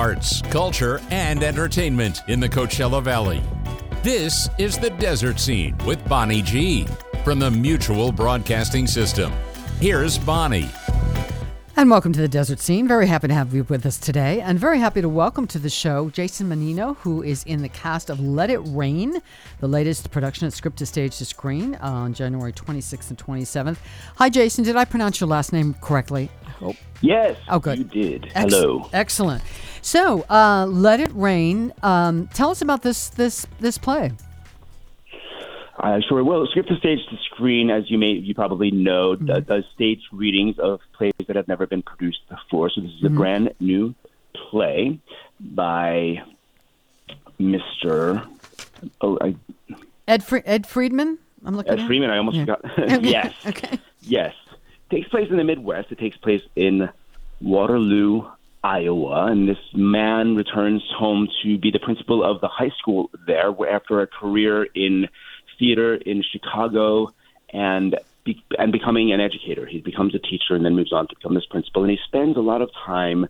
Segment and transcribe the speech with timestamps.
[0.00, 3.42] arts, culture, and entertainment in the Coachella Valley.
[4.02, 6.86] This is the Desert Scene with Bonnie G
[7.22, 9.30] from the Mutual Broadcasting System.
[9.78, 10.70] Here's Bonnie.
[11.76, 12.86] And welcome to the Desert Scene.
[12.86, 15.70] Very happy to have you with us today, and very happy to welcome to the
[15.70, 19.14] show Jason Mannino, who is in the cast of Let It Rain,
[19.60, 23.78] the latest production at Script to Stage to Screen on January 26th and 27th.
[24.16, 24.62] Hi, Jason.
[24.62, 26.28] Did I pronounce your last name correctly?
[26.46, 26.76] I hope.
[27.00, 27.38] Yes.
[27.48, 27.78] Oh, good.
[27.78, 28.26] You did.
[28.34, 28.90] Ex- Hello.
[28.92, 29.42] Excellent.
[29.80, 31.72] So, uh, Let It Rain.
[31.82, 34.12] Um, tell us about this this this play.
[35.82, 36.22] Uh, sure.
[36.22, 39.44] Well, script to stage to screen, as you may you probably know, Mm-hmm.
[39.50, 42.70] does stage readings of plays that have never been produced before.
[42.70, 43.06] So this is Mm-hmm.
[43.14, 43.94] a brand new
[44.50, 44.98] play
[45.38, 46.22] by
[47.40, 48.26] Mr.
[49.00, 49.36] Oh, I,
[50.08, 51.18] Ed Fre- Ed Friedman.
[51.44, 51.72] I'm looking.
[51.72, 52.10] Ed at Freeman.
[52.10, 52.44] I almost Yeah.
[52.56, 52.62] forgot.
[53.04, 53.34] yes.
[53.46, 53.78] Okay.
[54.02, 54.34] Yes.
[54.90, 55.92] takes place in the Midwest.
[55.92, 56.88] It takes place in
[57.40, 58.28] Waterloo,
[58.64, 59.26] Iowa.
[59.26, 63.70] And this man returns home to be the principal of the high school there where
[63.70, 65.08] after a career in
[65.58, 67.12] theater in Chicago
[67.50, 69.66] and be, and becoming an educator.
[69.66, 71.82] He becomes a teacher and then moves on to become this principal.
[71.82, 73.26] And he spends a lot of time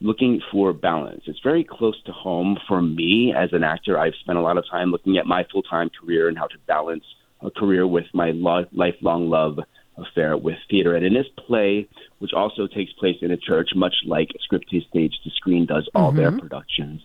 [0.00, 1.22] looking for balance.
[1.26, 3.98] It's very close to home for me as an actor.
[3.98, 6.58] I've spent a lot of time looking at my full time career and how to
[6.66, 7.04] balance
[7.42, 9.58] a career with my lo- lifelong love
[9.96, 10.94] affair with theater.
[10.94, 14.80] And in this play, which also takes place in a church, much like Script to
[14.80, 16.18] Stage to Screen does all mm-hmm.
[16.18, 17.02] their productions,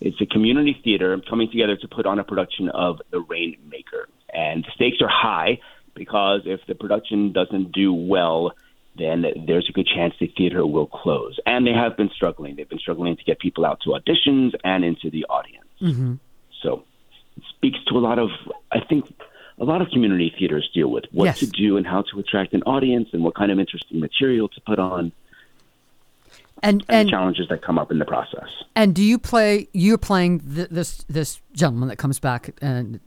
[0.00, 4.08] it's a community theater coming together to put on a production of The Rainmaker.
[4.32, 5.58] And the stakes are high
[5.94, 8.52] because if the production doesn't do well,
[8.98, 11.38] then there's a good chance the theater will close.
[11.46, 12.56] And they have been struggling.
[12.56, 15.66] They've been struggling to get people out to auditions and into the audience.
[15.80, 16.14] Mm-hmm.
[16.62, 16.84] So
[17.36, 18.30] it speaks to a lot of,
[18.70, 19.12] I think,
[19.58, 21.40] a lot of community theaters deal with what Yes.
[21.40, 24.60] to do and how to attract an audience and what kind of interesting material to
[24.62, 25.12] put on
[26.62, 28.48] And and, the and challenges that come up in the process.
[28.76, 29.68] And do you play?
[29.72, 33.00] You're playing th- this this gentleman that comes back and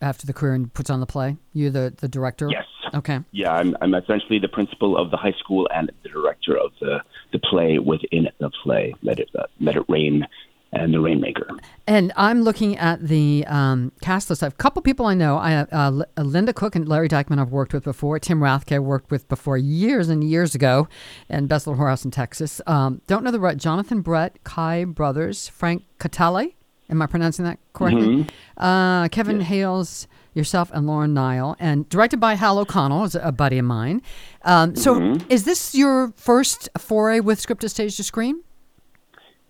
[0.00, 1.36] after the career and puts on the play.
[1.52, 2.48] You're the the director.
[2.50, 2.64] Yes.
[2.94, 3.20] Okay.
[3.30, 7.02] Yeah, I'm, I'm essentially the principal of the high school and the director of the,
[7.32, 10.26] the play within the play, Let It, uh, Let It Rain
[10.72, 11.48] and The Rainmaker.
[11.86, 14.42] And I'm looking at the um, cast list.
[14.42, 15.36] I have a couple people I know.
[15.36, 18.18] I uh, uh, Linda Cook and Larry Dykeman I've worked with before.
[18.18, 20.88] Tim Rathke I worked with before years and years ago,
[21.28, 22.60] in Little Whorehouse in Texas.
[22.66, 23.56] Um, don't know the right.
[23.56, 26.54] Jonathan Brett, Kai Brothers, Frank Catale.
[26.88, 28.26] Am I pronouncing that correctly?
[28.56, 33.58] Uh, Kevin Hales, yourself, and Lauren Nile, and directed by Hal O'Connell, is a buddy
[33.58, 34.02] of mine.
[34.42, 38.42] Um, so, is this your first foray with script to stage to screen?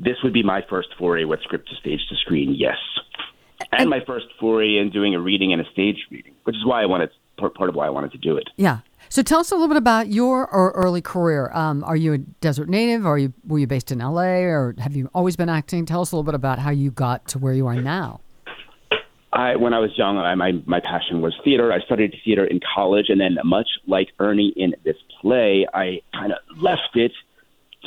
[0.03, 2.79] This would be my first foray with script to stage to screen, yes.
[3.73, 6.83] And my first foray in doing a reading and a stage reading, which is why
[6.83, 8.49] I wanted, part part of why I wanted to do it.
[8.57, 8.79] Yeah.
[9.11, 11.51] So tell us a little bit about your early career.
[11.53, 13.05] Um, are you a desert native?
[13.07, 14.45] Are you were you based in L.A.
[14.45, 15.85] or have you always been acting?
[15.85, 18.21] Tell us a little bit about how you got to where you are now.
[19.33, 21.73] I, when I was young, I, my my passion was theater.
[21.73, 26.33] I studied theater in college, and then much like Ernie in this play, I kind
[26.33, 27.13] of left it,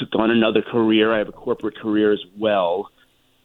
[0.06, 1.14] took on another career.
[1.14, 2.90] I have a corporate career as well,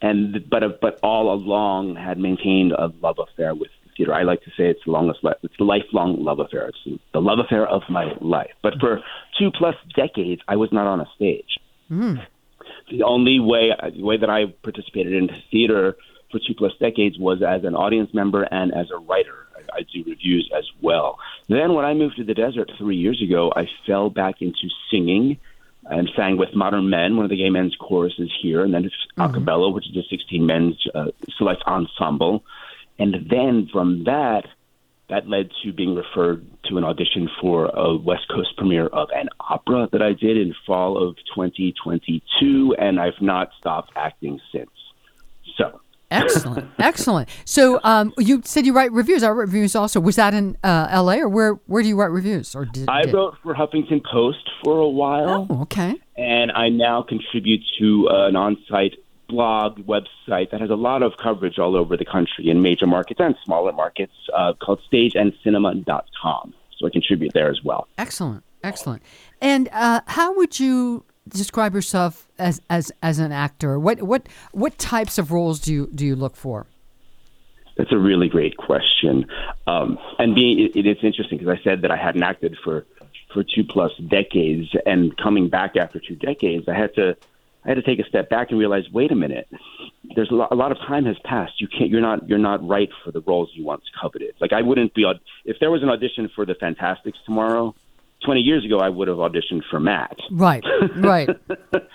[0.00, 4.14] and but but all along had maintained a love affair with theater.
[4.14, 6.68] I like to say it's the longest, it's the lifelong love affair.
[6.68, 8.52] It's the love affair of my life.
[8.62, 9.00] But for
[9.38, 11.58] two plus decades, I was not on a stage
[11.88, 12.14] hmm.
[12.90, 15.96] the only way the way that I participated in theater
[16.30, 19.46] for two plus decades was as an audience member and as a writer.
[19.56, 21.18] I, I do reviews as well.
[21.48, 25.38] Then when I moved to the desert three years ago, I fell back into singing
[25.90, 28.94] and sang with Modern Men, one of the gay men's choruses here, and then it's
[29.18, 31.06] Acapella, which is a 16 men's uh,
[31.36, 32.44] select ensemble.
[32.98, 34.44] And then from that,
[35.08, 39.28] that led to being referred to an audition for a West Coast premiere of an
[39.40, 44.70] opera that I did in fall of 2022, and I've not stopped acting since.
[45.56, 47.28] So, Excellent, excellent.
[47.44, 49.22] So um, you said you write reviews.
[49.22, 50.00] I write reviews also.
[50.00, 51.20] Was that in uh, L.A.
[51.20, 51.52] or where?
[51.66, 52.54] Where do you write reviews?
[52.54, 55.96] Or did, I did- wrote for Huffington Post for a while, Oh, okay.
[56.16, 58.94] and I now contribute to an on site
[59.28, 63.20] blog website that has a lot of coverage all over the country in major markets
[63.20, 66.54] and smaller markets uh, called stageandcinema.com.
[66.78, 67.88] So I contribute there as well.
[67.98, 69.02] Excellent, excellent.
[69.40, 73.78] And uh, how would you describe yourself as, as as an actor?
[73.78, 76.66] What what what types of roles do you do you look for?
[77.78, 79.26] That's a really great question.
[79.66, 82.84] Um, and being, it, it's interesting because I said that I hadn't acted for,
[83.32, 87.16] for two plus decades, and coming back after two decades, I had to,
[87.64, 89.48] I had to take a step back and realize, wait a minute,
[90.16, 91.60] there's a lot, a lot of time has passed.
[91.60, 94.34] You can't, you're not, you're not right for the roles you once coveted.
[94.40, 95.06] Like I wouldn't be,
[95.44, 97.76] if there was an audition for the Fantasticks tomorrow,
[98.24, 100.16] 20 years ago, I would have auditioned for Matt.
[100.32, 100.64] Right,
[100.96, 101.28] right.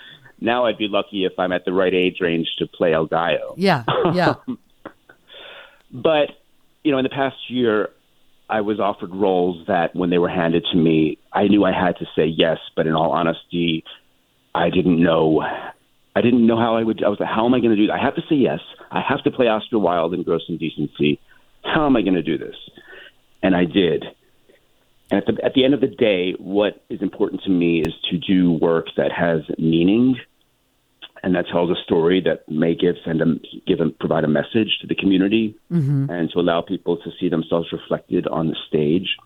[0.44, 3.54] now I'd be lucky if I'm at the right age range to play El Gallo.
[3.56, 4.34] Yeah, yeah.
[5.92, 6.30] but
[6.84, 7.88] you know, in the past year,
[8.48, 11.96] I was offered roles that when they were handed to me, I knew I had
[11.98, 12.58] to say yes.
[12.76, 13.84] But in all honesty,
[14.54, 15.42] I didn't know.
[16.14, 17.02] I didn't know how I would.
[17.02, 17.86] I was like, how am I going to do?
[17.88, 17.94] That?
[17.94, 18.60] I have to say yes.
[18.90, 21.20] I have to play Oscar Wilde in Gross Indecency.
[21.64, 22.54] How am I going to do this?
[23.42, 24.04] And I did.
[25.10, 27.92] And at the, at the end of the day, what is important to me is
[28.10, 30.16] to do work that has meaning
[31.24, 33.24] and that tells a story that may give send a,
[33.66, 36.10] give and provide a message to the community mm-hmm.
[36.10, 39.16] and to allow people to see themselves reflected on the stage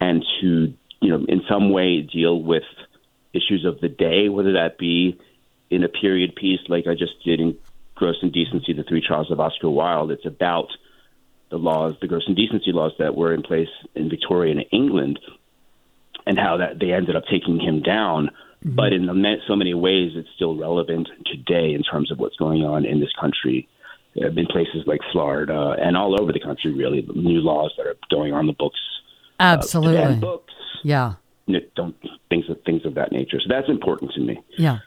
[0.00, 2.62] and to you know in some way deal with
[3.32, 5.18] issues of the day whether that be
[5.70, 7.58] in a period piece like I just did in
[7.96, 10.68] Gross Indecency the three trials of Oscar Wilde it's about
[11.50, 15.18] the laws the gross indecency laws that were in place in Victorian England
[16.26, 18.30] and how that they ended up taking him down
[18.64, 18.76] Mm-hmm.
[18.76, 22.62] But in the, so many ways, it's still relevant today in terms of what's going
[22.62, 23.68] on in this country.
[24.16, 28.34] In places like Florida and all over the country, really, new laws that are going
[28.34, 28.80] on the books.
[29.38, 29.98] Uh, Absolutely.
[29.98, 30.52] Uh, books.
[30.82, 31.14] Yeah.
[31.76, 31.94] Don't
[32.28, 33.38] things of things of that nature.
[33.40, 34.42] So that's important to me.
[34.58, 34.80] Yeah.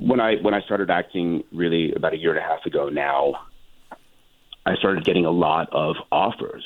[0.00, 3.34] When I when I started acting, really about a year and a half ago now,
[4.66, 6.64] I started getting a lot of offers,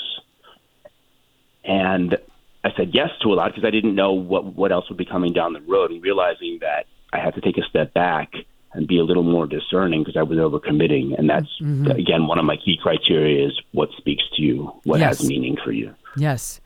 [1.64, 2.17] and
[2.62, 5.04] I said yes to a lot because I didn't know what what else would be
[5.04, 8.32] coming down the road, and realizing that I had to take a step back
[8.72, 11.90] and be a little more discerning because I was overcommitting, and that's mm-hmm.
[11.90, 15.18] again one of my key criteria is what speaks to you, what yes.
[15.18, 15.94] has meaning for you.
[16.16, 16.60] Yes.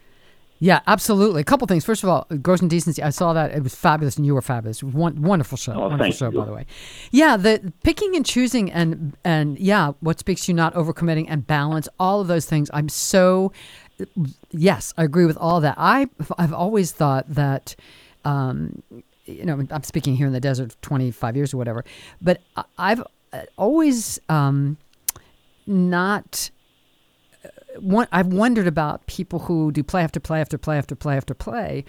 [0.61, 1.43] Yeah, absolutely.
[1.43, 1.85] A couple things.
[1.85, 3.02] First of all, Gross Indecency.
[3.02, 4.82] I saw that it was fabulous, and you were fabulous.
[4.82, 5.75] One, wonderful show.
[5.75, 6.38] Oh, wonderful show, you.
[6.38, 6.67] by the way.
[7.11, 11.46] Yeah, the picking and choosing, and and yeah, what speaks to you, not overcommitting, and
[11.46, 11.88] balance.
[11.99, 12.70] All of those things.
[12.73, 13.52] I'm so
[14.50, 15.75] yes, I agree with all that.
[15.79, 16.08] I
[16.38, 17.76] I've always thought that.
[18.25, 18.82] Um,
[19.26, 21.82] you know, I'm speaking here in the desert 25 years or whatever,
[22.20, 22.43] but
[22.76, 23.02] I've
[23.56, 24.76] always um,
[25.67, 26.50] not.
[28.12, 31.85] I've wondered about people who do play after play after play after play after play,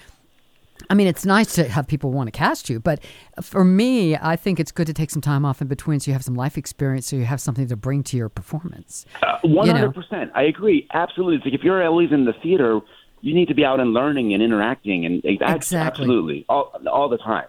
[0.89, 2.99] I mean, it's nice to have people want to cast you, but
[3.41, 6.13] for me, I think it's good to take some time off in between so you
[6.13, 9.05] have some life experience, so you have something to bring to your performance.
[9.23, 10.87] Uh, one hundred percent, I agree.
[10.93, 12.81] Absolutely, it's like if you're always in the theater,
[13.21, 15.77] you need to be out and learning and interacting, and exactly.
[15.77, 17.47] absolutely all all the time.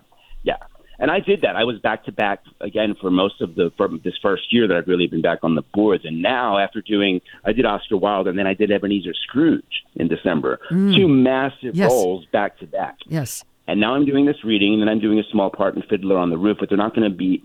[0.98, 1.56] And I did that.
[1.56, 4.76] I was back to back again for most of the for this first year that
[4.76, 6.04] I've really been back on the boards.
[6.04, 10.08] And now, after doing, I did Oscar Wilde, and then I did Ebenezer Scrooge in
[10.08, 10.58] December.
[10.70, 10.96] Mm.
[10.96, 11.90] Two massive yes.
[11.90, 12.96] roles back to back.
[13.06, 13.44] Yes.
[13.68, 16.16] And now I'm doing this reading, and then I'm doing a small part in Fiddler
[16.16, 17.42] on the Roof, but they're not going to be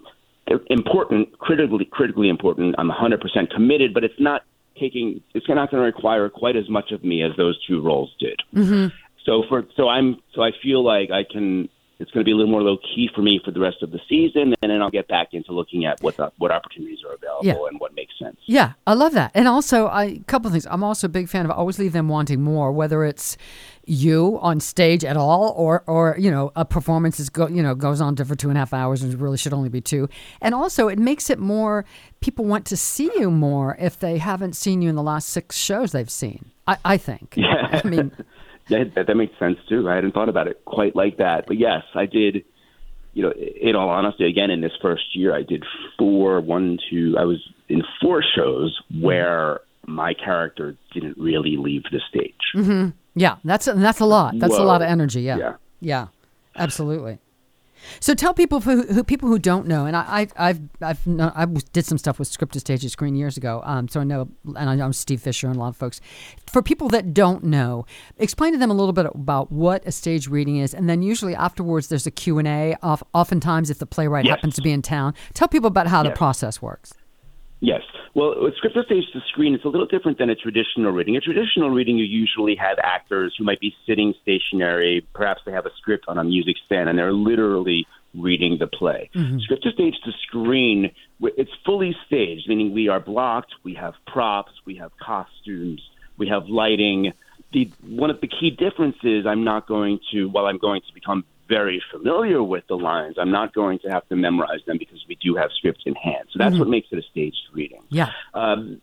[0.70, 2.76] important, critically critically important.
[2.78, 4.44] I'm 100% committed, but it's not
[4.80, 5.22] taking.
[5.34, 8.40] It's not going to require quite as much of me as those two roles did.
[8.54, 8.88] Mm-hmm.
[9.26, 11.70] So for so I'm so I feel like I can
[12.02, 13.92] it's going to be a little more low key for me for the rest of
[13.92, 17.14] the season, and then I'll get back into looking at what the, what opportunities are
[17.14, 17.70] available yeah.
[17.70, 18.38] and what makes sense.
[18.46, 19.32] Yeah, I love that.
[19.36, 20.66] And also, a couple of things.
[20.70, 23.38] I'm also a big fan of always leave them wanting more, whether it's
[23.86, 27.76] you on stage at all, or or you know a performance is go you know
[27.76, 30.10] goes on for two and a half hours and really should only be two.
[30.42, 31.86] And also, it makes it more
[32.20, 35.56] people want to see you more if they haven't seen you in the last six
[35.56, 36.52] shows they've seen.
[36.68, 37.36] I, I think.
[37.38, 37.80] Yeah.
[37.84, 38.12] I mean.
[38.70, 39.90] that, that, that makes sense too.
[39.90, 42.46] I hadn't thought about it quite like that, but yes, I did.
[43.14, 45.66] You know, in all honesty, again, in this first year, I did
[45.98, 47.18] four, one, two.
[47.20, 52.34] I was in four shows where my character didn't really leave the stage.
[52.56, 52.90] Mm-hmm.
[53.16, 54.40] Yeah, that's that's a lot.
[54.40, 54.64] That's Whoa.
[54.64, 55.22] a lot of energy.
[55.22, 56.08] Yeah, yeah, yeah
[56.56, 57.20] absolutely.
[58.00, 61.46] So tell people who, who, people who don't know, and I, I've I've know, I
[61.46, 64.30] did some stuff with Script to Stage to Screen years ago, um, so I know,
[64.46, 66.02] and I know Steve Fisher and a lot of folks.
[66.48, 67.86] For people that don't know,
[68.18, 71.36] explain to them a little bit about what a stage reading is, and then usually
[71.36, 72.76] afterwards there's a Q and A.
[72.82, 74.36] Oftentimes, if the playwright yes.
[74.36, 76.12] happens to be in town, tell people about how yes.
[76.12, 76.94] the process works.
[77.62, 77.82] Yes.
[78.16, 81.16] Well, with Script to Stage to Screen, it's a little different than a traditional reading.
[81.16, 85.08] A traditional reading, you usually have actors who might be sitting stationary.
[85.14, 89.12] Perhaps they have a script on a music stand, and they're literally reading the play.
[89.16, 89.40] Mm-hmm.
[89.40, 90.92] Script to stage to screen,
[91.22, 95.82] it's fully staged, meaning we are blocked, we have props, we have costumes,
[96.18, 97.14] we have lighting.
[97.54, 101.26] The one of the key differences I'm not going to while I'm going to become
[101.48, 105.16] very familiar with the lines, I'm not going to have to memorize them because we
[105.16, 106.28] do have scripts in hand.
[106.32, 106.60] So that's mm-hmm.
[106.60, 107.84] what makes it a staged reading.
[107.90, 108.12] Yeah.
[108.34, 108.82] Um,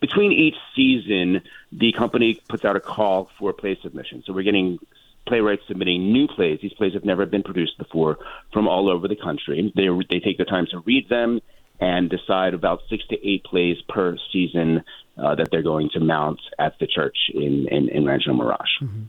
[0.00, 4.22] between each season, the company puts out a call for play submission.
[4.26, 4.78] So we're getting
[5.26, 6.60] playwrights submitting new plays.
[6.62, 8.18] These plays have never been produced before
[8.52, 9.72] from all over the country.
[9.74, 11.40] They they take the time to read them
[11.80, 14.82] and decide about six to eight plays per season
[15.18, 18.60] uh, that they're going to mount at the church in in, in Rancho Mirage.
[18.80, 19.02] Mm-hmm.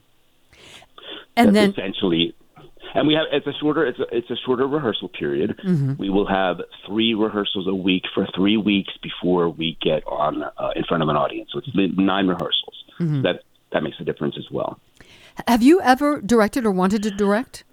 [1.36, 2.36] And That's then essentially.
[2.94, 5.60] And we have it's a shorter it's a, it's a shorter rehearsal period.
[5.65, 5.94] Mm-hmm.
[5.98, 10.72] We will have three rehearsals a week for three weeks before we get on uh,
[10.75, 11.50] in front of an audience.
[11.53, 12.75] So it's nine rehearsals.
[13.00, 13.17] Mm-hmm.
[13.17, 14.79] So that that makes a difference as well.
[15.48, 17.63] Have you ever directed or wanted to direct?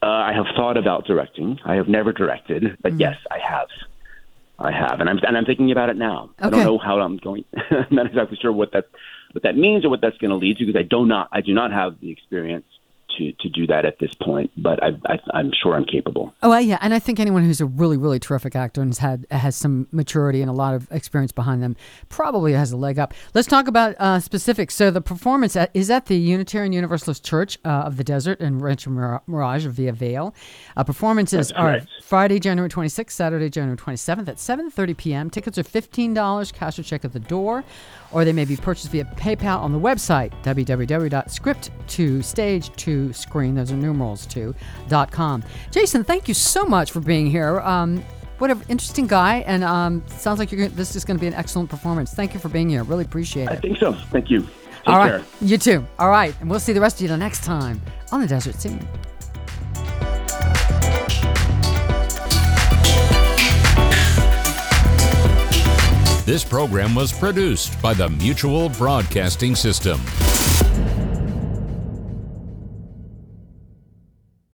[0.00, 1.58] Uh, I have thought about directing.
[1.64, 3.00] I have never directed, but Mm-hmm.
[3.00, 3.68] yes, I have.
[4.60, 6.30] I have, and I'm and I'm thinking about it now.
[6.40, 7.44] I don't know how I'm going.
[7.70, 8.86] I'm not exactly sure what that
[9.32, 11.42] what that means or what that's going to lead to because I do not I
[11.42, 12.66] do not have the experience
[13.18, 14.50] to to do that at this point.
[14.56, 16.34] But I, I I'm sure I'm capable.
[16.42, 19.26] Oh, yeah, and I think anyone who's a really, really terrific actor and has had
[19.30, 21.76] has some maturity and a lot of experience behind them
[22.08, 23.14] probably has a leg up.
[23.34, 24.74] Let's talk about uh, specifics.
[24.74, 28.58] So the performance at, is at the Unitarian Universalist Church uh, of the Desert in
[28.58, 28.90] Rancho
[29.26, 30.34] Mirage Via Vail.
[30.76, 31.88] Uh, performances That's are correct.
[32.02, 35.30] Friday, January 26th, Saturday, January 27th at 7:30 p.m.
[35.30, 37.64] Tickets are $15, cash or check at the door,
[38.12, 40.32] or they may be purchased via PayPal on the website
[43.08, 43.54] www.script2stage2screen.
[43.54, 44.54] Those are numerals two
[44.88, 45.42] dot com.
[45.70, 47.60] Jason, thank you so much for being here.
[47.60, 48.04] Um,
[48.38, 51.26] what an interesting guy, and um, sounds like you're gonna, this is going to be
[51.26, 52.14] an excellent performance.
[52.14, 52.84] Thank you for being here.
[52.84, 53.50] Really appreciate it.
[53.50, 53.94] I think so.
[53.94, 54.42] Thank you.
[54.42, 55.24] Take All right, care.
[55.40, 55.84] you too.
[55.98, 57.80] All right, and we'll see the rest of you the next time
[58.12, 58.86] on the Desert Scene.
[66.24, 69.98] This program was produced by the Mutual Broadcasting System.